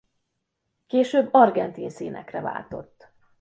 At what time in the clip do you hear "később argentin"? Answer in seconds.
0.87-1.89